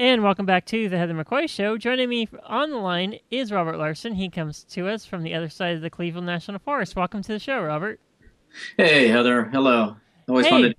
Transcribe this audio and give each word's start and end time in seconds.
And 0.00 0.22
welcome 0.22 0.46
back 0.46 0.64
to 0.64 0.88
the 0.88 0.96
Heather 0.96 1.12
McCoy 1.12 1.46
Show. 1.46 1.76
Joining 1.76 2.08
me 2.08 2.26
on 2.46 2.70
the 2.70 2.78
line 2.78 3.18
is 3.30 3.52
Robert 3.52 3.76
Larson. 3.76 4.14
He 4.14 4.30
comes 4.30 4.64
to 4.70 4.88
us 4.88 5.04
from 5.04 5.22
the 5.22 5.34
other 5.34 5.50
side 5.50 5.76
of 5.76 5.82
the 5.82 5.90
Cleveland 5.90 6.26
National 6.26 6.58
Forest. 6.58 6.96
Welcome 6.96 7.20
to 7.20 7.32
the 7.32 7.38
show, 7.38 7.62
Robert. 7.62 8.00
Hey, 8.78 9.08
Heather. 9.08 9.44
Hello. 9.52 9.96
Always 10.26 10.46
hey. 10.46 10.50
fun 10.52 10.62
to. 10.62 10.74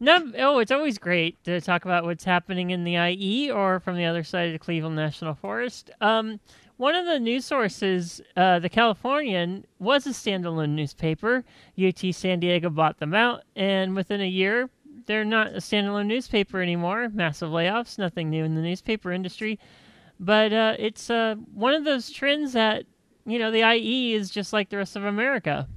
No, 0.00 0.32
oh, 0.36 0.58
it's 0.58 0.70
always 0.70 0.98
great 0.98 1.42
to 1.44 1.62
talk 1.62 1.86
about 1.86 2.04
what's 2.04 2.24
happening 2.24 2.68
in 2.68 2.84
the 2.84 2.96
IE 2.96 3.50
or 3.50 3.80
from 3.80 3.96
the 3.96 4.04
other 4.04 4.22
side 4.22 4.48
of 4.48 4.52
the 4.52 4.58
Cleveland 4.58 4.96
National 4.96 5.32
Forest. 5.32 5.90
Um, 6.02 6.38
one 6.76 6.94
of 6.94 7.06
the 7.06 7.18
news 7.18 7.46
sources, 7.46 8.20
uh, 8.36 8.58
the 8.58 8.68
Californian, 8.68 9.64
was 9.78 10.06
a 10.06 10.10
standalone 10.10 10.74
newspaper. 10.74 11.42
UT 11.82 12.14
San 12.14 12.40
Diego 12.40 12.68
bought 12.68 12.98
them 12.98 13.14
out, 13.14 13.44
and 13.56 13.96
within 13.96 14.20
a 14.20 14.28
year, 14.28 14.68
they're 15.06 15.24
not 15.24 15.48
a 15.48 15.58
standalone 15.58 16.06
newspaper 16.06 16.60
anymore. 16.60 17.08
Massive 17.12 17.50
layoffs, 17.50 17.98
nothing 17.98 18.30
new 18.30 18.44
in 18.44 18.54
the 18.54 18.62
newspaper 18.62 19.12
industry. 19.12 19.58
But 20.18 20.52
uh, 20.52 20.76
it's 20.78 21.10
uh, 21.10 21.36
one 21.54 21.74
of 21.74 21.84
those 21.84 22.10
trends 22.10 22.52
that, 22.52 22.84
you 23.26 23.38
know, 23.38 23.50
the 23.50 23.62
IE 23.74 24.14
is 24.14 24.30
just 24.30 24.52
like 24.52 24.70
the 24.70 24.76
rest 24.76 24.96
of 24.96 25.04
America. 25.04 25.68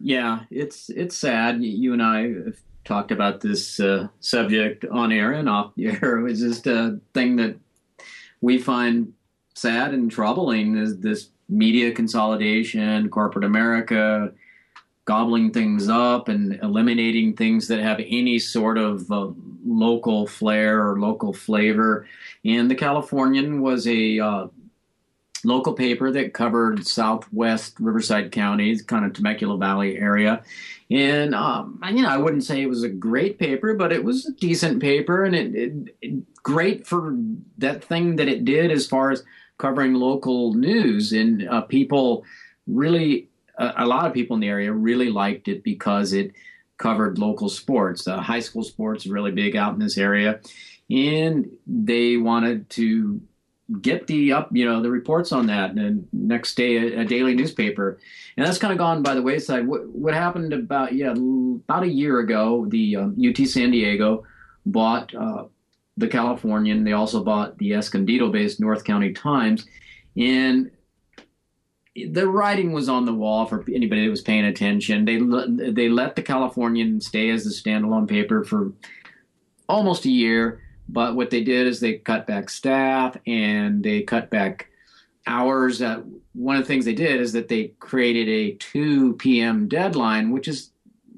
Yeah, 0.00 0.40
it's 0.50 0.90
it's 0.90 1.16
sad. 1.16 1.62
You 1.62 1.92
and 1.92 2.02
I 2.02 2.32
have 2.32 2.56
talked 2.84 3.10
about 3.10 3.40
this 3.40 3.80
uh, 3.80 4.08
subject 4.20 4.84
on 4.86 5.12
air 5.12 5.32
and 5.32 5.48
off 5.48 5.74
the 5.74 5.88
air. 5.88 6.18
It 6.18 6.22
was 6.22 6.40
just 6.40 6.66
a 6.66 7.00
thing 7.14 7.36
that 7.36 7.56
we 8.40 8.58
find 8.58 9.12
sad 9.54 9.92
and 9.92 10.10
troubling 10.10 10.76
is 10.76 11.00
this 11.00 11.30
media 11.48 11.92
consolidation, 11.92 13.08
corporate 13.10 13.44
America 13.44 14.32
gobbling 15.08 15.50
things 15.50 15.88
up 15.88 16.28
and 16.28 16.60
eliminating 16.62 17.34
things 17.34 17.66
that 17.66 17.80
have 17.80 17.98
any 18.00 18.38
sort 18.38 18.76
of 18.76 19.10
uh, 19.10 19.30
local 19.64 20.26
flair 20.26 20.86
or 20.86 21.00
local 21.00 21.32
flavor. 21.32 22.06
And 22.44 22.70
the 22.70 22.74
Californian 22.74 23.62
was 23.62 23.88
a 23.88 24.20
uh, 24.20 24.48
local 25.44 25.72
paper 25.72 26.12
that 26.12 26.34
covered 26.34 26.86
southwest 26.86 27.80
Riverside 27.80 28.32
County, 28.32 28.78
kind 28.80 29.06
of 29.06 29.14
Temecula 29.14 29.56
Valley 29.56 29.96
area. 29.96 30.42
And 30.90 31.34
um, 31.34 31.80
you 31.90 32.02
know, 32.02 32.10
I 32.10 32.18
wouldn't 32.18 32.44
say 32.44 32.60
it 32.60 32.68
was 32.68 32.82
a 32.82 32.90
great 32.90 33.38
paper, 33.38 33.72
but 33.72 33.92
it 33.92 34.04
was 34.04 34.26
a 34.26 34.32
decent 34.32 34.82
paper, 34.82 35.24
and 35.24 35.34
it, 35.34 35.54
it, 35.54 35.96
it 36.02 36.42
great 36.42 36.86
for 36.86 37.16
that 37.56 37.82
thing 37.82 38.16
that 38.16 38.28
it 38.28 38.44
did 38.44 38.70
as 38.70 38.86
far 38.86 39.10
as 39.10 39.24
covering 39.56 39.94
local 39.94 40.52
news. 40.52 41.12
And 41.12 41.48
uh, 41.48 41.62
people 41.62 42.26
really 42.66 43.27
a, 43.58 43.86
lot 43.86 44.06
of 44.06 44.12
people 44.12 44.34
in 44.34 44.40
the 44.40 44.48
area 44.48 44.72
really 44.72 45.10
liked 45.10 45.48
it 45.48 45.62
because 45.62 46.12
it 46.12 46.32
covered 46.78 47.18
local 47.18 47.48
sports. 47.48 48.06
Uh, 48.06 48.20
high 48.20 48.40
school 48.40 48.62
sports 48.62 49.06
really 49.06 49.32
big 49.32 49.56
out 49.56 49.74
in 49.74 49.80
this 49.80 49.98
area, 49.98 50.40
and 50.90 51.50
they 51.66 52.16
wanted 52.16 52.68
to 52.70 53.20
get 53.82 54.06
the 54.06 54.32
up, 54.32 54.48
you 54.52 54.64
know, 54.64 54.80
the 54.80 54.90
reports 54.90 55.32
on 55.32 55.46
that, 55.46 55.72
and 55.72 56.08
next 56.12 56.54
day 56.56 56.76
a, 56.76 57.00
a 57.00 57.04
daily 57.04 57.34
newspaper, 57.34 57.98
and 58.36 58.46
that's 58.46 58.58
kind 58.58 58.72
of 58.72 58.78
gone 58.78 59.02
by 59.02 59.14
the 59.14 59.22
wayside. 59.22 59.66
What, 59.66 59.88
what 59.88 60.14
happened 60.14 60.52
about 60.52 60.94
yeah 60.94 61.10
about 61.10 61.82
a 61.82 61.88
year 61.88 62.20
ago? 62.20 62.66
The 62.66 62.96
um, 62.96 63.16
UT 63.22 63.36
San 63.46 63.70
Diego 63.70 64.24
bought 64.64 65.14
uh, 65.14 65.44
the 65.96 66.08
Californian. 66.08 66.84
They 66.84 66.92
also 66.92 67.22
bought 67.22 67.58
the 67.58 67.74
Escondido-based 67.74 68.60
North 68.60 68.84
County 68.84 69.12
Times, 69.12 69.66
and 70.16 70.70
the 72.06 72.28
writing 72.28 72.72
was 72.72 72.88
on 72.88 73.04
the 73.04 73.14
wall 73.14 73.46
for 73.46 73.64
anybody 73.72 74.04
that 74.04 74.10
was 74.10 74.20
paying 74.20 74.44
attention. 74.44 75.04
They 75.04 75.18
they 75.72 75.88
let 75.88 76.16
the 76.16 76.22
Californian 76.22 77.00
stay 77.00 77.30
as 77.30 77.46
a 77.46 77.50
standalone 77.50 78.08
paper 78.08 78.44
for 78.44 78.72
almost 79.68 80.04
a 80.04 80.10
year, 80.10 80.60
but 80.88 81.14
what 81.14 81.30
they 81.30 81.42
did 81.42 81.66
is 81.66 81.80
they 81.80 81.98
cut 81.98 82.26
back 82.26 82.50
staff 82.50 83.16
and 83.26 83.82
they 83.82 84.02
cut 84.02 84.30
back 84.30 84.68
hours. 85.26 85.82
Uh, 85.82 86.02
one 86.32 86.56
of 86.56 86.62
the 86.62 86.68
things 86.68 86.84
they 86.84 86.94
did 86.94 87.20
is 87.20 87.32
that 87.32 87.48
they 87.48 87.68
created 87.78 88.28
a 88.28 88.56
2 88.56 89.14
p.m. 89.14 89.68
deadline, 89.68 90.30
which 90.30 90.48
is 90.48 90.70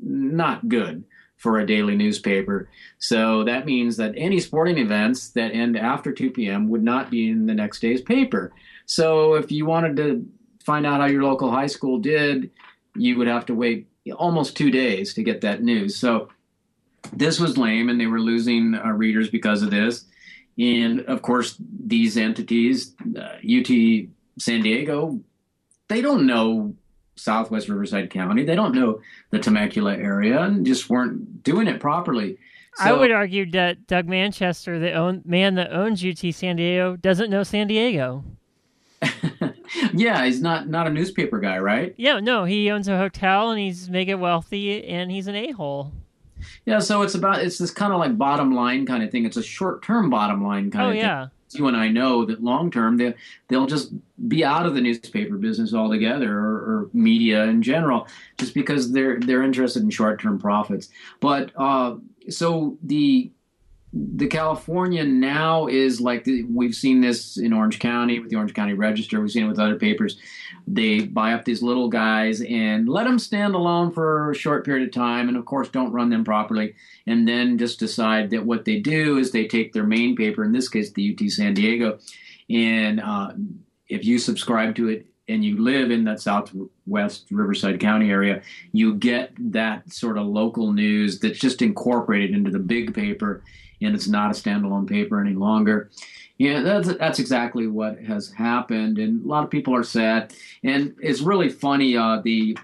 not 0.03 0.69
good 0.69 1.05
for 1.37 1.59
a 1.59 1.67
daily 1.67 1.97
newspaper. 1.97 2.69
So 2.99 3.45
that 3.45 3.65
means 3.65 3.97
that 3.97 4.13
any 4.17 4.41
sporting 4.41 4.79
events 4.79 5.31
that 5.31 5.53
end 5.53 5.77
after 5.77 6.13
2 6.13 6.31
p.m. 6.31 6.69
would 6.69 6.83
not 6.83 7.11
be 7.11 7.31
in 7.31 7.47
the 7.47 7.55
next 7.55 7.81
day's 7.81 8.03
paper. 8.03 8.53
So 8.85 9.35
if 9.35 9.51
you 9.51 9.65
wanted 9.65 9.97
to 9.97 10.27
find 10.65 10.87
out 10.87 11.01
how 11.01 11.07
your 11.07 11.23
local 11.23 11.51
high 11.51 11.67
school 11.67 11.99
did, 11.99 12.51
you 12.95 13.17
would 13.19 13.27
have 13.27 13.47
to 13.47 13.55
wait 13.55 13.87
almost 14.17 14.57
two 14.57 14.71
days 14.71 15.15
to 15.15 15.23
get 15.23 15.41
that 15.43 15.63
news. 15.63 15.97
So 15.97 16.29
this 17.13 17.41
was 17.41 17.57
lame, 17.57 17.89
and 17.89 18.01
they 18.01 18.07
were 18.07 18.21
losing 18.21 18.75
uh, 18.75 18.89
readers 18.89 19.31
because 19.31 19.63
of 19.63 19.71
this. 19.71 20.05
And 20.59 21.01
of 21.03 21.23
course, 21.23 21.57
these 21.59 22.17
entities, 22.17 22.95
uh, 23.17 23.37
UT 23.39 23.69
San 24.39 24.63
Diego, 24.63 25.21
they 25.89 26.01
don't 26.03 26.27
know 26.27 26.75
Southwest 27.17 27.69
Riverside 27.69 28.11
County. 28.11 28.45
They 28.45 28.55
don't 28.55 28.75
know 28.75 29.01
the 29.31 29.39
Temecula 29.39 29.95
area, 29.97 30.41
and 30.43 30.67
just 30.67 30.91
weren't 30.91 31.43
doing 31.43 31.67
it 31.67 31.81
properly. 31.81 32.39
So, 32.77 32.85
I 32.85 32.93
would 32.93 33.11
argue 33.11 33.51
that 33.51 33.87
Doug 33.87 34.07
Manchester, 34.07 34.79
the 34.79 34.93
own, 34.93 35.23
man 35.25 35.57
that 35.57 35.73
owns 35.73 36.05
UT 36.05 36.19
San 36.35 36.57
Diego, 36.57 36.97
doesn't 36.97 37.31
know 37.31 37.43
San 37.43 37.67
Diego. 37.67 38.25
yeah, 39.93 40.25
he's 40.25 40.41
not 40.41 40.69
not 40.69 40.87
a 40.87 40.91
newspaper 40.91 41.39
guy, 41.39 41.59
right? 41.59 41.95
Yeah, 41.97 42.21
no, 42.21 42.45
he 42.45 42.71
owns 42.71 42.89
a 42.89 42.97
hotel 42.97 43.51
and 43.51 43.61
he's 43.61 43.89
mega 43.89 44.17
wealthy 44.17 44.85
and 44.87 45.11
he's 45.11 45.27
an 45.27 45.35
a 45.35 45.53
hole. 45.53 45.93
Yeah, 46.65 46.79
so 46.79 47.03
it's 47.03 47.15
about 47.15 47.43
it's 47.43 47.59
this 47.59 47.71
kind 47.71 47.93
of 47.93 47.99
like 47.99 48.17
bottom 48.17 48.55
line 48.55 48.87
kind 48.87 49.03
of 49.03 49.11
thing. 49.11 49.25
It's 49.25 49.37
a 49.37 49.43
short 49.43 49.83
term 49.83 50.11
bottom 50.11 50.43
line 50.43 50.71
kind 50.71 50.87
oh, 50.87 50.91
of 50.91 50.97
yeah. 50.97 51.27
thing. 51.27 51.31
You 51.53 51.67
and 51.67 51.77
I 51.77 51.89
know 51.89 52.25
that 52.27 52.45
long 52.45 52.71
term 52.71 52.97
they 52.97 53.15
they'll 53.49 53.67
just 53.67 53.93
be 54.29 54.45
out 54.45 54.67
of 54.67 54.75
the 54.75 54.81
newspaper 54.81 55.37
business 55.37 55.75
altogether 55.75 56.39
or, 56.39 56.55
or 56.55 56.91
media 56.93 57.45
in 57.45 57.61
general, 57.61 58.07
just 58.39 58.55
because 58.55 58.93
they're 58.93 59.19
they're 59.19 59.43
interested 59.43 59.83
in 59.83 59.91
short 59.91 60.21
term 60.21 60.39
profits. 60.39 60.91
But 61.19 61.51
uh, 61.57 61.97
so 62.29 62.79
the 62.85 63.33
the 63.93 64.29
California 64.29 65.05
now 65.05 65.67
is 65.67 66.01
like 66.01 66.23
the, 66.23 66.45
we've 66.45 66.75
seen 66.75 67.01
this 67.01 67.37
in 67.37 67.53
Orange 67.53 67.81
County 67.81 68.21
with 68.21 68.31
the 68.31 68.37
Orange 68.37 68.55
County 68.55 68.73
Register. 68.73 69.21
We've 69.21 69.31
seen 69.31 69.45
it 69.45 69.49
with 69.49 69.59
other 69.59 69.77
papers. 69.77 70.17
They 70.67 71.01
buy 71.01 71.33
up 71.33 71.45
these 71.45 71.63
little 71.63 71.89
guys 71.89 72.41
and 72.41 72.89
let 72.89 73.05
them 73.05 73.19
stand 73.19 73.55
alone 73.55 73.91
for 73.91 74.31
a 74.31 74.35
short 74.35 74.65
period 74.65 74.87
of 74.87 74.95
time, 74.95 75.29
and 75.29 75.37
of 75.37 75.45
course, 75.45 75.69
don't 75.69 75.93
run 75.93 76.11
them 76.11 76.25
properly. 76.25 76.75
And 77.07 77.27
then 77.27 77.59
just 77.59 77.81
decide 77.81 78.31
that 78.31 78.47
what 78.47 78.65
they 78.65 78.79
do 78.79 79.19
is 79.19 79.33
they 79.33 79.49
take 79.49 79.73
their 79.73 79.87
main 79.87 80.15
paper, 80.15 80.45
in 80.45 80.53
this 80.53 80.69
case, 80.69 80.93
the 80.93 81.13
UT 81.13 81.29
San 81.29 81.55
Diego, 81.55 81.99
and 82.49 83.01
uh, 83.01 83.33
if 83.89 84.05
you 84.05 84.19
subscribe 84.19 84.77
to 84.77 84.89
it 84.89 85.07
and 85.31 85.45
you 85.45 85.63
live 85.63 85.91
in 85.91 86.05
that 86.05 86.21
southwest 86.21 87.27
Riverside 87.31 87.81
County 87.81 88.11
area, 88.11 88.43
you 88.73 88.95
get 88.95 89.33
that 89.53 89.93
sort 89.93 90.19
of 90.19 90.27
local 90.27 90.73
news 90.73 91.21
that's 91.21 91.39
just 91.39 91.63
incorporated 91.63 92.31
into 92.33 92.51
the 92.51 92.59
big 92.59 92.95
paper 92.95 93.43
and 93.83 93.95
it's 93.95 94.09
not 94.09 94.31
a 94.31 94.35
standalone 94.35 94.89
paper 94.89 95.21
any 95.21 95.35
longer. 95.35 95.91
Yeah, 96.39 96.61
that's 96.63 96.95
that's 96.95 97.19
exactly 97.19 97.67
what 97.67 97.99
has 97.99 98.33
happened, 98.33 98.99
and 98.99 99.25
a 99.25 99.29
lot 99.29 99.45
of 99.45 99.51
people 99.51 99.75
are 99.75 99.83
sad. 99.83 100.33
And 100.63 100.95
it's 101.01 101.21
really 101.21 101.51
funny. 101.51 101.97
Uh, 101.97 102.21
the 102.25 102.57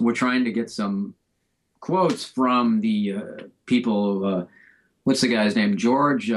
we're 0.00 0.14
trying 0.14 0.44
to 0.44 0.52
get 0.52 0.70
some 0.70 1.14
quotes 1.80 2.24
from 2.24 2.80
the 2.80 3.12
uh, 3.12 3.42
people. 3.66 4.24
Uh, 4.24 4.44
what's 5.04 5.20
the 5.20 5.28
guy's 5.28 5.54
name? 5.54 5.76
George 5.76 6.30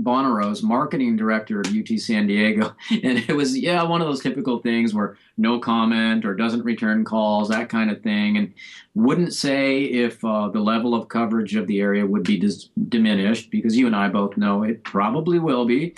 Bonaros, 0.00 0.62
marketing 0.62 1.16
director 1.16 1.60
of 1.60 1.66
UT 1.68 1.98
San 1.98 2.26
Diego. 2.26 2.74
And 2.90 3.18
it 3.18 3.36
was, 3.36 3.56
yeah, 3.56 3.82
one 3.84 4.00
of 4.00 4.08
those 4.08 4.22
typical 4.22 4.58
things 4.58 4.92
where 4.92 5.16
no 5.36 5.58
comment 5.58 6.24
or 6.24 6.34
doesn't 6.34 6.64
return 6.64 7.04
calls, 7.04 7.48
that 7.48 7.68
kind 7.68 7.90
of 7.90 8.02
thing. 8.02 8.36
And 8.36 8.54
wouldn't 8.94 9.32
say 9.32 9.82
if 9.82 10.24
uh, 10.24 10.48
the 10.48 10.60
level 10.60 10.94
of 10.94 11.08
coverage 11.08 11.54
of 11.54 11.66
the 11.66 11.80
area 11.80 12.06
would 12.06 12.24
be 12.24 12.38
dis- 12.38 12.68
diminished, 12.88 13.50
because 13.50 13.76
you 13.76 13.86
and 13.86 13.94
I 13.94 14.08
both 14.08 14.36
know 14.36 14.62
it 14.62 14.84
probably 14.84 15.38
will 15.38 15.64
be. 15.64 15.94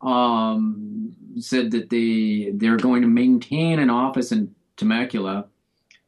Um, 0.00 1.14
said 1.38 1.70
that 1.72 1.90
they 1.90 2.50
they're 2.54 2.76
going 2.76 3.02
to 3.02 3.08
maintain 3.08 3.78
an 3.78 3.90
office 3.90 4.32
in 4.32 4.54
Temecula 4.76 5.46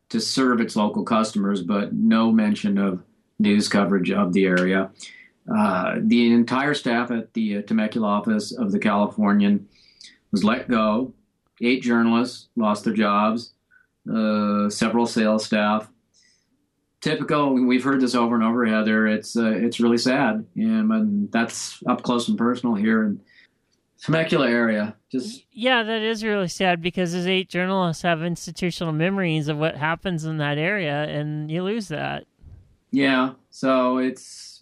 to 0.09 0.21
serve 0.21 0.61
its 0.61 0.77
local 0.77 1.03
customers, 1.03 1.63
but 1.63 1.93
no 1.93 2.31
mention 2.31 2.79
of 2.79 3.03
news 3.39 3.69
coverage 3.69 4.11
of 4.11 4.33
the 4.33 4.45
area. 4.45 4.91
Uh, 5.55 5.97
the 6.01 6.33
entire 6.33 6.75
staff 6.75 7.11
at 7.11 7.33
the 7.35 7.59
uh, 7.59 7.63
Temecula 7.63 8.09
office 8.09 8.53
of 8.53 8.73
the 8.73 8.79
Californian 8.79 9.69
was 10.33 10.43
let 10.43 10.69
go. 10.69 11.13
Eight 11.61 11.83
journalists 11.83 12.49
lost 12.57 12.85
their 12.85 12.95
jobs. 12.95 13.53
Uh, 14.13 14.69
several 14.69 15.07
sales 15.07 15.45
staff. 15.45 15.89
Typical. 17.01 17.55
We've 17.55 17.85
heard 17.85 18.01
this 18.01 18.15
over 18.15 18.35
and 18.35 18.43
over, 18.43 18.67
Heather. 18.67 19.07
It's 19.07 19.37
uh, 19.37 19.53
it's 19.53 19.79
really 19.79 19.99
sad, 19.99 20.45
and 20.57 21.31
that's 21.31 21.81
up 21.87 22.03
close 22.03 22.29
and 22.29 22.39
personal 22.39 22.75
here 22.75 23.05
in 23.05 23.21
Temecula 24.01 24.49
area. 24.49 24.97
Just 25.13 25.45
yeah, 25.53 25.83
that 25.83 26.03
is 26.03 26.25
really 26.25 26.49
sad 26.49 26.83
because 26.83 27.13
those 27.13 27.27
eight 27.27 27.49
journalists 27.49 28.03
have 28.03 28.23
institutional 28.23 28.93
memories 28.93 29.49
of 29.49 29.59
what 29.59 29.77
happens 29.77 30.25
in 30.25 30.39
that 30.39 30.59
area, 30.59 31.05
and 31.05 31.51
you 31.51 31.63
lose 31.63 31.89
that. 31.89 32.25
Yeah, 32.91 33.35
so 33.51 33.99
it's 33.99 34.56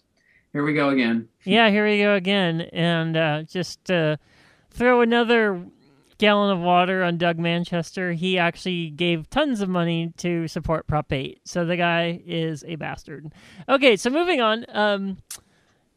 here 0.55 0.63
we 0.63 0.73
go 0.73 0.87
again. 0.87 1.27
yeah, 1.43 1.69
here 1.69 1.85
we 1.85 1.97
go 1.99 2.13
again, 2.15 2.61
and 2.71 3.17
uh, 3.17 3.43
just 3.43 3.91
uh, 3.91 4.15
throw 4.69 5.01
another 5.01 5.65
gallon 6.17 6.49
of 6.49 6.63
water 6.63 7.03
on 7.03 7.17
Doug 7.17 7.37
Manchester. 7.37 8.13
He 8.13 8.39
actually 8.39 8.91
gave 8.91 9.29
tons 9.29 9.59
of 9.59 9.67
money 9.67 10.13
to 10.15 10.47
support 10.47 10.87
Prop 10.87 11.11
8. 11.11 11.41
So 11.43 11.65
the 11.65 11.75
guy 11.75 12.21
is 12.25 12.63
a 12.69 12.77
bastard. 12.77 13.33
Okay, 13.67 13.97
so 13.97 14.09
moving 14.09 14.39
on. 14.39 14.65
Um, 14.69 15.17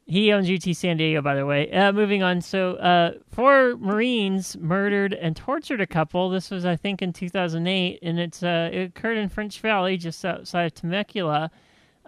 he 0.06 0.32
owns 0.32 0.50
UT 0.50 0.74
San 0.74 0.96
Diego, 0.96 1.22
by 1.22 1.36
the 1.36 1.46
way. 1.46 1.70
Uh, 1.70 1.92
moving 1.92 2.24
on. 2.24 2.40
So, 2.40 2.72
uh, 2.78 3.12
four 3.30 3.76
Marines 3.76 4.56
murdered 4.56 5.14
and 5.14 5.36
tortured 5.36 5.80
a 5.80 5.86
couple. 5.86 6.30
This 6.30 6.50
was, 6.50 6.66
I 6.66 6.74
think, 6.74 7.00
in 7.00 7.12
2008, 7.12 8.00
and 8.02 8.18
it's 8.18 8.42
uh, 8.42 8.70
it 8.72 8.88
occurred 8.88 9.18
in 9.18 9.28
French 9.28 9.60
Valley, 9.60 9.96
just 9.98 10.24
outside 10.24 10.64
of 10.64 10.74
Temecula. 10.74 11.52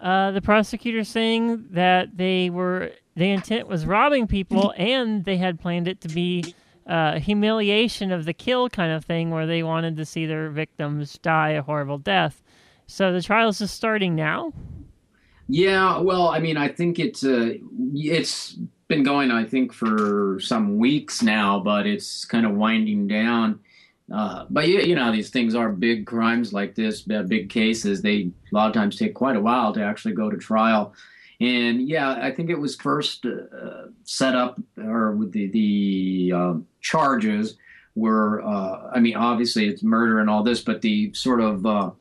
Uh, 0.01 0.31
the 0.31 0.41
prosecutor 0.41 1.03
saying 1.03 1.67
that 1.69 2.17
they 2.17 2.49
were 2.49 2.91
the 3.15 3.29
intent 3.29 3.67
was 3.67 3.85
robbing 3.85 4.25
people, 4.25 4.73
and 4.77 5.25
they 5.25 5.37
had 5.37 5.59
planned 5.59 5.87
it 5.87 6.01
to 6.01 6.07
be 6.07 6.55
uh, 6.87 7.19
humiliation 7.19 8.11
of 8.11 8.25
the 8.25 8.33
kill 8.33 8.67
kind 8.69 8.91
of 8.91 9.05
thing, 9.05 9.29
where 9.29 9.45
they 9.45 9.61
wanted 9.61 9.97
to 9.97 10.05
see 10.05 10.25
their 10.25 10.49
victims 10.49 11.19
die 11.19 11.51
a 11.51 11.61
horrible 11.61 11.99
death. 11.99 12.41
So 12.87 13.13
the 13.13 13.21
trial 13.21 13.49
is 13.49 13.59
just 13.59 13.75
starting 13.75 14.15
now. 14.15 14.53
Yeah, 15.47 15.99
well, 15.99 16.29
I 16.29 16.39
mean, 16.39 16.57
I 16.57 16.69
think 16.69 16.97
it's 16.97 17.23
uh, 17.23 17.53
it's 17.93 18.57
been 18.87 19.03
going, 19.03 19.29
I 19.31 19.43
think, 19.43 19.71
for 19.71 20.39
some 20.41 20.77
weeks 20.77 21.21
now, 21.21 21.59
but 21.59 21.85
it's 21.85 22.25
kind 22.25 22.45
of 22.45 22.53
winding 22.53 23.07
down. 23.07 23.59
Uh, 24.13 24.45
but 24.49 24.67
yeah, 24.67 24.81
you 24.81 24.95
know, 24.95 25.11
these 25.11 25.29
things 25.29 25.55
are 25.55 25.69
big 25.69 26.05
crimes 26.05 26.51
like 26.51 26.75
this, 26.75 27.01
big 27.01 27.49
cases. 27.49 28.01
They 28.01 28.31
a 28.51 28.55
lot 28.55 28.67
of 28.67 28.73
times 28.73 28.97
take 28.97 29.13
quite 29.13 29.35
a 29.35 29.41
while 29.41 29.73
to 29.73 29.83
actually 29.83 30.13
go 30.13 30.29
to 30.29 30.37
trial. 30.37 30.93
And 31.39 31.87
yeah, 31.87 32.19
I 32.21 32.31
think 32.31 32.49
it 32.49 32.59
was 32.59 32.75
first 32.75 33.25
uh, 33.25 33.87
set 34.03 34.35
up, 34.35 34.59
or 34.77 35.11
with 35.13 35.31
the 35.31 35.47
the 35.49 36.33
uh, 36.35 36.53
charges 36.81 37.57
were, 37.95 38.41
uh, 38.41 38.91
I 38.93 38.99
mean, 38.99 39.15
obviously 39.15 39.67
it's 39.67 39.83
murder 39.83 40.19
and 40.19 40.29
all 40.29 40.43
this, 40.43 40.61
but 40.61 40.81
the 40.81 41.13
sort 41.13 41.41
of 41.41 41.65
uh, 41.65 41.91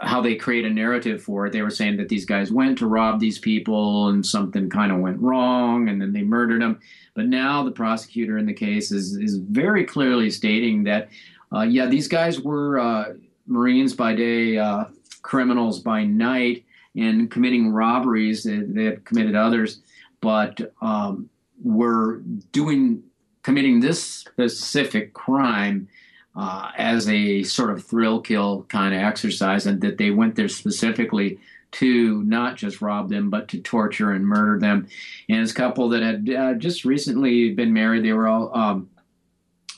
how 0.00 0.20
they 0.20 0.34
create 0.34 0.64
a 0.64 0.70
narrative 0.70 1.22
for 1.22 1.46
it. 1.46 1.52
They 1.52 1.62
were 1.62 1.70
saying 1.70 1.98
that 1.98 2.08
these 2.08 2.24
guys 2.24 2.50
went 2.50 2.78
to 2.78 2.86
rob 2.86 3.20
these 3.20 3.38
people 3.38 4.08
and 4.08 4.24
something 4.24 4.68
kind 4.68 4.90
of 4.90 4.98
went 4.98 5.20
wrong 5.20 5.88
and 5.88 6.00
then 6.00 6.12
murdered 6.44 6.62
them. 6.62 6.80
But 7.14 7.26
now 7.26 7.62
the 7.62 7.70
prosecutor 7.70 8.38
in 8.38 8.46
the 8.46 8.52
case 8.54 8.92
is, 8.92 9.16
is 9.16 9.36
very 9.36 9.84
clearly 9.84 10.30
stating 10.30 10.84
that, 10.84 11.08
uh, 11.52 11.62
yeah, 11.62 11.86
these 11.86 12.08
guys 12.08 12.40
were 12.40 12.78
uh, 12.78 13.14
Marines 13.46 13.94
by 13.94 14.14
day, 14.14 14.58
uh, 14.58 14.84
criminals 15.22 15.80
by 15.80 16.04
night, 16.04 16.64
and 16.96 17.30
committing 17.30 17.70
robberies. 17.70 18.44
They, 18.44 18.58
they 18.58 18.84
have 18.84 19.04
committed 19.04 19.34
others, 19.34 19.80
but 20.20 20.72
um, 20.80 21.28
were 21.62 22.18
doing 22.52 23.02
committing 23.42 23.80
this 23.80 24.02
specific 24.02 25.12
crime 25.12 25.86
uh, 26.34 26.70
as 26.78 27.08
a 27.08 27.42
sort 27.42 27.70
of 27.70 27.84
thrill 27.84 28.20
kill 28.20 28.64
kind 28.64 28.94
of 28.94 29.00
exercise, 29.00 29.66
and 29.66 29.80
that 29.80 29.98
they 29.98 30.10
went 30.10 30.34
there 30.34 30.48
specifically 30.48 31.38
to 31.74 32.22
not 32.22 32.56
just 32.56 32.80
rob 32.80 33.08
them, 33.08 33.30
but 33.30 33.48
to 33.48 33.60
torture 33.60 34.12
and 34.12 34.24
murder 34.24 34.58
them. 34.58 34.86
And 35.28 35.48
a 35.48 35.52
couple 35.52 35.88
that 35.90 36.02
had 36.02 36.30
uh, 36.30 36.54
just 36.54 36.84
recently 36.84 37.52
been 37.52 37.72
married. 37.72 38.04
They 38.04 38.12
were 38.12 38.28
all 38.28 38.56
um, 38.56 38.90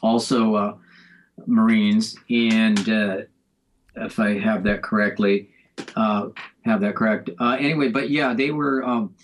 also 0.03 0.55
uh, 0.55 0.77
Marines, 1.47 2.17
and 2.29 2.89
uh, 2.89 3.17
if 3.97 4.19
I 4.19 4.39
have 4.39 4.65
that 4.65 4.83
correctly, 4.83 5.51
uh, 5.97 6.29
have 6.65 6.83
that 6.83 6.97
correct. 6.97 7.31
Uh, 7.41 7.57
anyway, 7.59 7.89
but 7.89 8.11
yeah, 8.11 8.35
they 8.35 8.51
were. 8.51 8.85
Um, 8.85 9.15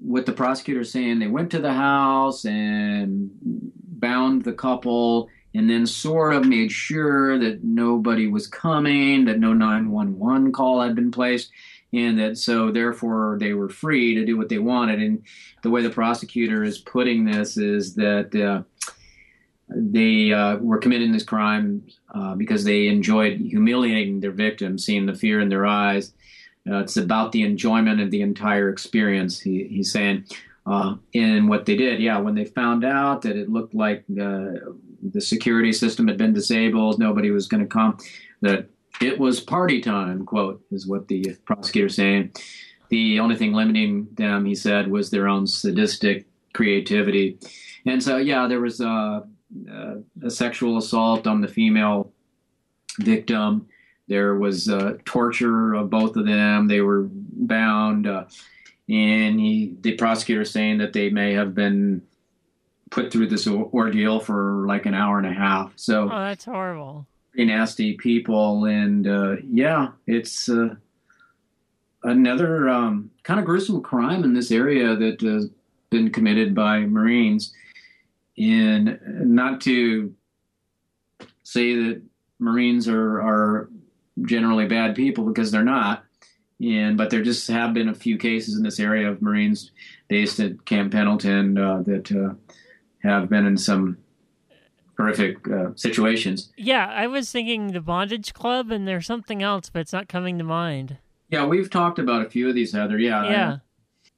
what 0.00 0.24
the 0.24 0.32
prosecutor 0.32 0.84
saying, 0.84 1.18
they 1.18 1.26
went 1.26 1.50
to 1.50 1.58
the 1.58 1.72
house 1.72 2.46
and 2.46 3.30
bound 3.42 4.42
the 4.42 4.54
couple 4.54 5.28
and 5.58 5.68
then 5.68 5.86
sort 5.86 6.34
of 6.34 6.46
made 6.46 6.70
sure 6.70 7.36
that 7.36 7.64
nobody 7.64 8.28
was 8.28 8.46
coming, 8.46 9.24
that 9.24 9.40
no 9.40 9.52
911 9.52 10.52
call 10.52 10.80
had 10.80 10.94
been 10.94 11.10
placed, 11.10 11.50
and 11.92 12.16
that 12.20 12.38
so 12.38 12.70
therefore 12.70 13.38
they 13.40 13.54
were 13.54 13.68
free 13.68 14.14
to 14.14 14.24
do 14.24 14.38
what 14.38 14.48
they 14.48 14.58
wanted. 14.58 15.02
And 15.02 15.24
the 15.64 15.70
way 15.70 15.82
the 15.82 15.90
prosecutor 15.90 16.62
is 16.62 16.78
putting 16.78 17.24
this 17.24 17.56
is 17.56 17.96
that 17.96 18.32
uh, 18.36 18.62
they 19.68 20.32
uh, 20.32 20.58
were 20.58 20.78
committing 20.78 21.10
this 21.10 21.24
crime 21.24 21.88
uh, 22.14 22.36
because 22.36 22.62
they 22.62 22.86
enjoyed 22.86 23.40
humiliating 23.40 24.20
their 24.20 24.30
victims, 24.30 24.86
seeing 24.86 25.06
the 25.06 25.14
fear 25.14 25.40
in 25.40 25.48
their 25.48 25.66
eyes. 25.66 26.12
Uh, 26.70 26.78
it's 26.78 26.96
about 26.96 27.32
the 27.32 27.42
enjoyment 27.42 28.00
of 28.00 28.12
the 28.12 28.22
entire 28.22 28.68
experience, 28.68 29.40
he, 29.40 29.64
he's 29.64 29.90
saying. 29.90 30.24
Uh, 30.64 30.94
and 31.16 31.48
what 31.48 31.66
they 31.66 31.74
did, 31.74 31.98
yeah, 31.98 32.18
when 32.18 32.36
they 32.36 32.44
found 32.44 32.84
out 32.84 33.22
that 33.22 33.36
it 33.36 33.48
looked 33.48 33.74
like 33.74 34.04
uh, 34.20 34.52
the 35.02 35.20
security 35.20 35.72
system 35.72 36.08
had 36.08 36.18
been 36.18 36.32
disabled, 36.32 36.98
nobody 36.98 37.30
was 37.30 37.46
going 37.46 37.62
to 37.62 37.68
come, 37.68 37.98
that 38.40 38.68
it 39.00 39.18
was 39.18 39.40
party 39.40 39.80
time, 39.80 40.26
quote, 40.26 40.62
is 40.70 40.86
what 40.86 41.08
the 41.08 41.36
prosecutor 41.44 41.88
saying. 41.88 42.32
The 42.88 43.20
only 43.20 43.36
thing 43.36 43.52
limiting 43.52 44.08
them, 44.14 44.44
he 44.44 44.54
said, 44.54 44.90
was 44.90 45.10
their 45.10 45.28
own 45.28 45.46
sadistic 45.46 46.26
creativity. 46.52 47.38
And 47.86 48.02
so, 48.02 48.16
yeah, 48.16 48.48
there 48.48 48.60
was 48.60 48.80
a, 48.80 49.24
a 50.22 50.30
sexual 50.30 50.78
assault 50.78 51.26
on 51.26 51.40
the 51.40 51.48
female 51.48 52.12
victim. 52.98 53.68
There 54.08 54.36
was 54.36 54.68
uh, 54.68 54.94
torture 55.04 55.74
of 55.74 55.90
both 55.90 56.16
of 56.16 56.26
them. 56.26 56.66
They 56.66 56.80
were 56.80 57.08
bound. 57.12 58.06
Uh, 58.06 58.24
and 58.88 59.38
he, 59.38 59.76
the 59.82 59.96
prosecutor 59.96 60.44
saying 60.44 60.78
that 60.78 60.94
they 60.94 61.10
may 61.10 61.34
have 61.34 61.54
been 61.54 62.02
put 62.90 63.12
through 63.12 63.28
this 63.28 63.46
ordeal 63.46 64.20
for 64.20 64.64
like 64.66 64.86
an 64.86 64.94
hour 64.94 65.18
and 65.18 65.26
a 65.26 65.32
half. 65.32 65.72
So 65.76 66.04
oh, 66.04 66.08
that's 66.08 66.44
horrible. 66.44 67.06
Pretty 67.32 67.46
nasty 67.46 67.94
people, 67.94 68.64
and 68.64 69.06
uh, 69.06 69.36
yeah, 69.44 69.88
it's 70.06 70.48
uh, 70.48 70.74
another 72.02 72.68
um, 72.68 73.10
kind 73.22 73.38
of 73.38 73.46
gruesome 73.46 73.82
crime 73.82 74.24
in 74.24 74.32
this 74.32 74.50
area 74.50 74.96
that 74.96 75.20
has 75.20 75.50
been 75.90 76.10
committed 76.10 76.54
by 76.54 76.80
Marines. 76.80 77.52
And 78.36 78.98
not 79.24 79.60
to 79.62 80.14
say 81.42 81.74
that 81.74 82.02
Marines 82.38 82.88
are 82.88 83.20
are 83.20 83.68
generally 84.22 84.66
bad 84.66 84.94
people 84.94 85.24
because 85.24 85.50
they're 85.50 85.62
not 85.62 86.04
and 86.60 86.96
but 86.96 87.10
there 87.10 87.22
just 87.22 87.48
have 87.48 87.72
been 87.72 87.88
a 87.88 87.94
few 87.94 88.16
cases 88.18 88.56
in 88.56 88.62
this 88.62 88.80
area 88.80 89.08
of 89.10 89.22
Marines 89.22 89.70
based 90.08 90.40
at 90.40 90.64
Camp 90.64 90.92
Pendleton 90.92 91.56
uh, 91.56 91.82
that 91.82 92.10
uh, 92.12 92.34
have 93.02 93.28
been 93.28 93.46
in 93.46 93.56
some 93.56 93.98
horrific 94.96 95.48
uh, 95.48 95.70
situations. 95.76 96.52
Yeah, 96.56 96.86
I 96.86 97.06
was 97.06 97.30
thinking 97.30 97.72
the 97.72 97.80
Bondage 97.80 98.34
Club, 98.34 98.70
and 98.70 98.86
there's 98.86 99.06
something 99.06 99.42
else, 99.42 99.70
but 99.70 99.80
it's 99.80 99.92
not 99.92 100.08
coming 100.08 100.38
to 100.38 100.44
mind. 100.44 100.98
Yeah, 101.30 101.46
we've 101.46 101.70
talked 101.70 101.98
about 101.98 102.26
a 102.26 102.30
few 102.30 102.48
of 102.48 102.54
these, 102.54 102.72
Heather. 102.72 102.98
Yeah, 102.98 103.30
yeah. 103.30 103.56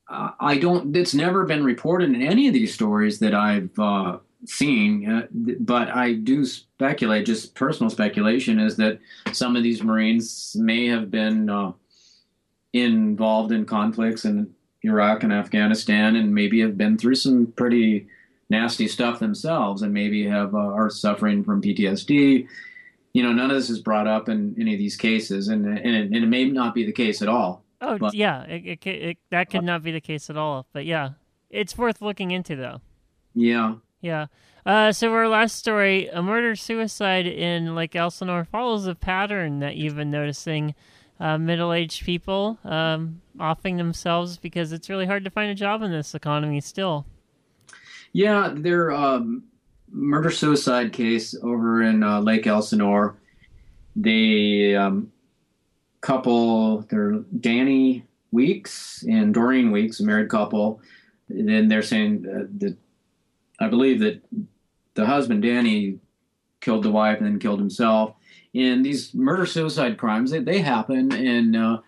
I, 0.08 0.32
I 0.40 0.58
don't. 0.58 0.96
It's 0.96 1.14
never 1.14 1.44
been 1.44 1.64
reported 1.64 2.10
in 2.10 2.22
any 2.22 2.48
of 2.48 2.54
these 2.54 2.72
stories 2.72 3.18
that 3.18 3.34
I've 3.34 3.78
uh, 3.78 4.18
seen, 4.46 5.10
uh, 5.10 5.26
but 5.60 5.88
I 5.88 6.14
do 6.14 6.46
speculate. 6.46 7.26
Just 7.26 7.54
personal 7.54 7.90
speculation 7.90 8.58
is 8.58 8.76
that 8.76 8.98
some 9.32 9.56
of 9.56 9.62
these 9.62 9.82
Marines 9.82 10.56
may 10.58 10.86
have 10.86 11.10
been 11.10 11.50
uh, 11.50 11.72
involved 12.72 13.52
in 13.52 13.66
conflicts 13.66 14.24
in 14.24 14.54
Iraq 14.82 15.24
and 15.24 15.32
Afghanistan, 15.32 16.16
and 16.16 16.34
maybe 16.34 16.60
have 16.60 16.78
been 16.78 16.96
through 16.96 17.16
some 17.16 17.52
pretty 17.54 18.06
nasty 18.50 18.88
stuff 18.88 19.18
themselves, 19.18 19.82
and 19.82 19.94
maybe 19.94 20.26
have 20.26 20.54
uh, 20.54 20.58
are 20.58 20.90
suffering 20.90 21.42
from 21.42 21.62
PTSD. 21.62 22.46
You 23.12 23.22
know, 23.22 23.32
none 23.32 23.50
of 23.50 23.56
this 23.56 23.70
is 23.70 23.80
brought 23.80 24.06
up 24.06 24.28
in 24.28 24.54
any 24.60 24.74
of 24.74 24.78
these 24.78 24.96
cases, 24.96 25.48
and 25.48 25.64
and 25.66 25.96
it, 25.96 26.06
and 26.06 26.16
it 26.16 26.28
may 26.28 26.44
not 26.44 26.74
be 26.74 26.84
the 26.84 26.92
case 26.92 27.22
at 27.22 27.28
all. 27.28 27.64
Oh 27.80 27.96
but, 27.96 28.14
yeah, 28.14 28.42
it, 28.42 28.78
it, 28.84 28.86
it, 28.86 29.18
that 29.30 29.48
could 29.48 29.64
not 29.64 29.82
be 29.82 29.90
the 29.90 30.00
case 30.00 30.28
at 30.28 30.36
all. 30.36 30.66
But 30.72 30.84
yeah, 30.84 31.10
it's 31.48 31.78
worth 31.78 32.02
looking 32.02 32.30
into, 32.30 32.56
though. 32.56 32.80
Yeah. 33.34 33.76
Yeah. 34.00 34.26
Uh, 34.66 34.92
so 34.92 35.12
our 35.12 35.28
last 35.28 35.56
story, 35.56 36.08
a 36.08 36.22
murder 36.22 36.54
suicide 36.54 37.26
in 37.26 37.74
Lake 37.74 37.96
Elsinore 37.96 38.44
follows 38.44 38.86
a 38.86 38.94
pattern 38.94 39.60
that 39.60 39.76
you've 39.76 39.96
been 39.96 40.10
noticing 40.10 40.74
uh, 41.18 41.38
middle-aged 41.38 42.04
people 42.04 42.58
um, 42.64 43.20
offing 43.38 43.76
themselves 43.76 44.36
because 44.36 44.72
it's 44.72 44.90
really 44.90 45.06
hard 45.06 45.24
to 45.24 45.30
find 45.30 45.50
a 45.50 45.54
job 45.54 45.82
in 45.82 45.90
this 45.90 46.14
economy 46.14 46.60
still. 46.60 47.06
Yeah, 48.12 48.52
their 48.54 48.90
um, 48.92 49.44
murder-suicide 49.90 50.92
case 50.92 51.34
over 51.42 51.82
in 51.82 52.02
uh, 52.02 52.20
Lake 52.20 52.46
Elsinore. 52.46 53.16
They 53.96 54.76
um, 54.76 55.12
couple, 56.00 56.82
they're 56.90 57.24
Danny 57.40 58.04
Weeks 58.32 59.04
and 59.08 59.34
Doreen 59.34 59.70
Weeks, 59.70 60.00
a 60.00 60.04
married 60.04 60.28
couple. 60.28 60.80
And 61.28 61.48
then 61.48 61.68
they're 61.68 61.82
saying 61.82 62.22
that 62.22 62.76
I 63.60 63.68
believe 63.68 64.00
that 64.00 64.22
the 64.94 65.06
husband 65.06 65.42
Danny 65.42 65.98
killed 66.60 66.82
the 66.82 66.90
wife 66.90 67.18
and 67.18 67.26
then 67.26 67.38
killed 67.38 67.58
himself 67.58 68.14
and 68.54 68.84
these 68.84 69.14
murder 69.14 69.46
suicide 69.46 69.96
crimes 69.96 70.30
they, 70.30 70.40
they 70.40 70.58
happen 70.58 71.12
and 71.12 71.56
uh, 71.56 71.78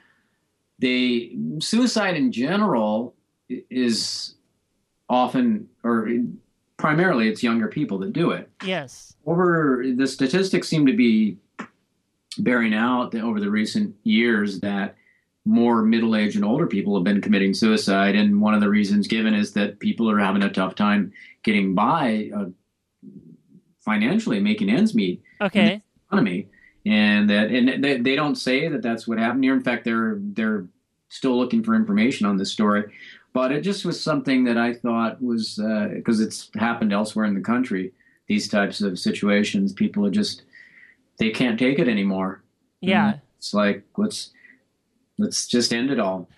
they 0.78 1.36
suicide 1.60 2.16
in 2.16 2.32
general 2.32 3.14
is 3.48 4.34
often 5.12 5.68
or 5.84 6.08
primarily 6.78 7.28
it's 7.28 7.42
younger 7.42 7.68
people 7.68 7.98
that 7.98 8.12
do 8.12 8.30
it. 8.30 8.50
Yes. 8.64 9.14
Over 9.26 9.84
the 9.94 10.06
statistics 10.06 10.68
seem 10.68 10.86
to 10.86 10.96
be 10.96 11.36
bearing 12.38 12.72
out 12.72 13.14
over 13.14 13.38
the 13.38 13.50
recent 13.50 13.94
years 14.04 14.58
that 14.60 14.96
more 15.44 15.82
middle-aged 15.82 16.36
and 16.36 16.44
older 16.44 16.66
people 16.66 16.94
have 16.94 17.04
been 17.04 17.20
committing 17.20 17.52
suicide 17.52 18.14
and 18.14 18.40
one 18.40 18.54
of 18.54 18.60
the 18.60 18.68
reasons 18.68 19.06
given 19.06 19.34
is 19.34 19.52
that 19.52 19.78
people 19.80 20.08
are 20.10 20.18
having 20.18 20.42
a 20.42 20.50
tough 20.50 20.74
time 20.74 21.12
getting 21.42 21.74
by 21.74 22.30
uh, 22.34 22.44
financially 23.80 24.38
making 24.38 24.70
ends 24.70 24.94
meet 24.94 25.20
okay 25.40 25.82
economy 26.06 26.46
and 26.86 27.28
that 27.28 27.50
and 27.50 27.82
they, 27.82 27.98
they 27.98 28.14
don't 28.14 28.36
say 28.36 28.68
that 28.68 28.82
that's 28.82 29.08
what 29.08 29.18
happened 29.18 29.42
here 29.42 29.52
in 29.52 29.60
fact 29.60 29.84
they're 29.84 30.18
they're 30.20 30.64
still 31.08 31.36
looking 31.36 31.62
for 31.62 31.74
information 31.74 32.24
on 32.24 32.36
this 32.36 32.52
story 32.52 32.84
but 33.32 33.50
it 33.52 33.62
just 33.62 33.84
was 33.84 34.00
something 34.00 34.44
that 34.44 34.58
i 34.58 34.72
thought 34.72 35.22
was 35.22 35.60
because 35.94 36.20
uh, 36.20 36.24
it's 36.24 36.50
happened 36.54 36.92
elsewhere 36.92 37.24
in 37.24 37.34
the 37.34 37.40
country 37.40 37.92
these 38.32 38.48
types 38.48 38.80
of 38.80 38.98
situations. 38.98 39.72
People 39.72 40.06
are 40.06 40.10
just 40.10 40.42
they 41.18 41.30
can't 41.30 41.58
take 41.58 41.78
it 41.78 41.88
anymore. 41.88 42.42
Yeah. 42.80 43.12
And 43.12 43.20
it's 43.36 43.52
like 43.52 43.84
let's 43.96 44.30
let's 45.18 45.46
just 45.46 45.72
end 45.72 45.90
it 45.90 46.00
all. 46.00 46.28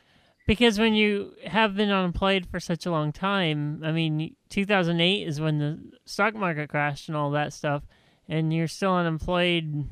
Because 0.47 0.79
when 0.79 0.95
you 0.95 1.33
have 1.47 1.75
been 1.75 1.91
unemployed 1.91 2.47
for 2.51 2.61
such 2.61 2.85
a 2.85 2.91
long 2.91 3.13
time 3.13 3.81
i 3.83 3.91
mean 3.93 4.37
2008 4.51 5.27
is 5.27 5.41
when 5.41 5.59
the 5.59 5.79
stock 6.05 6.35
market 6.35 6.69
crashed 6.69 7.09
and 7.09 7.17
all 7.17 7.31
that 7.31 7.55
stuff 7.55 7.83
and 8.29 8.53
you're 8.53 8.69
still 8.69 8.95
unemployed 8.95 9.89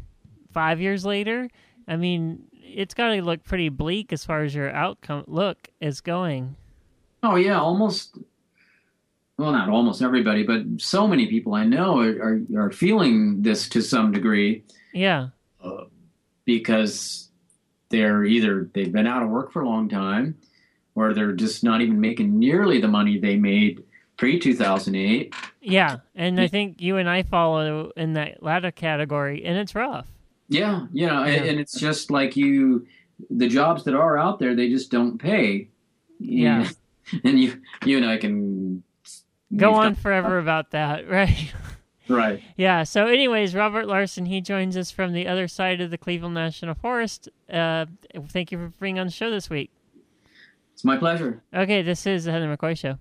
five 0.53 0.81
years 0.81 1.05
later. 1.05 1.49
I 1.87 1.97
mean 1.97 2.49
it's 2.53 2.95
got 2.95 3.09
to 3.09 3.23
look 3.23 3.45
pretty 3.45 3.69
bleak 3.69 4.13
as 4.13 4.25
far 4.25 4.43
as 4.43 4.55
your 4.55 4.71
outcome 4.71 5.25
look 5.27 5.69
is 5.81 6.01
going 6.01 6.57
oh 7.23 7.37
yeah 7.37 7.59
almost 7.59 8.19
well 9.39 9.53
not 9.53 9.69
almost 9.69 10.03
everybody 10.03 10.43
but 10.43 10.63
so 10.79 11.07
many 11.07 11.27
people 11.27 11.55
i 11.55 11.65
know 11.65 12.01
are, 12.01 12.23
are, 12.23 12.67
are 12.67 12.71
feeling 12.71 13.43
this 13.43 13.69
to 13.69 13.81
some 13.81 14.13
degree 14.13 14.63
yeah 14.93 15.29
uh, 15.63 15.85
because 16.45 17.29
they're 17.89 18.25
either 18.25 18.71
they've 18.75 18.93
been 18.93 19.07
out 19.07 19.23
of 19.23 19.29
work 19.29 19.53
for 19.53 19.63
a 19.63 19.69
long 19.69 19.89
time 19.89 20.37
or 20.95 21.15
they're 21.15 21.33
just 21.33 21.65
not 21.65 21.81
even 21.81 22.01
making 22.01 22.39
nearly 22.39 22.81
the 22.81 22.89
money 22.89 23.19
they 23.19 23.37
made 23.37 23.83
pre 24.17 24.39
2008. 24.39 25.35
Yeah, 25.61 25.99
and 26.15 26.41
I 26.41 26.47
think 26.47 26.81
you 26.81 26.97
and 26.97 27.09
I 27.09 27.23
follow 27.23 27.91
in 27.97 28.13
that 28.15 28.43
latter 28.43 28.71
category, 28.71 29.45
and 29.45 29.59
it's 29.59 29.75
rough. 29.75 30.07
Yeah, 30.49 30.87
you 30.93 31.07
know, 31.07 31.25
yeah. 31.25 31.43
and 31.45 31.59
it's 31.59 31.79
just 31.79 32.11
like 32.11 32.37
you, 32.37 32.87
the 33.31 33.49
jobs 33.49 33.85
that 33.85 33.95
are 33.95 34.19
out 34.19 34.39
there, 34.39 34.55
they 34.55 34.69
just 34.69 34.91
don't 34.91 35.19
pay. 35.19 35.69
Yeah, 36.19 36.69
and 37.25 37.39
you, 37.39 37.61
you 37.85 37.97
and 37.97 38.07
I 38.07 38.17
can 38.17 38.83
go 39.55 39.75
on 39.75 39.95
forever 39.95 40.39
about 40.39 40.71
that, 40.71 41.09
right? 41.11 41.53
Right. 42.09 42.43
Yeah. 42.57 42.83
So, 42.83 43.07
anyways, 43.07 43.55
Robert 43.55 43.87
Larson, 43.87 44.27
he 44.27 44.41
joins 44.41 44.77
us 44.77 44.91
from 44.91 45.13
the 45.13 45.27
other 45.27 45.49
side 45.49 45.81
of 45.81 45.91
the 45.91 45.99
Cleveland 45.99 46.35
National 46.35 46.75
Forest. 46.75 47.29
Uh, 47.51 47.87
thank 48.29 48.53
you 48.53 48.59
for 48.59 48.73
being 48.81 48.99
on 48.99 49.07
the 49.07 49.13
show 49.13 49.31
this 49.31 49.49
week. 49.49 49.71
It's 50.75 50.85
my 50.85 50.97
pleasure. 50.97 51.43
Okay, 51.55 51.83
this 51.83 52.07
is 52.07 52.25
the 52.25 52.33
Heather 52.33 52.55
McCoy 52.55 52.77
Show. 52.77 52.99